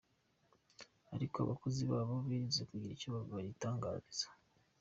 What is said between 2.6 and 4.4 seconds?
kugira icyo baritangariza.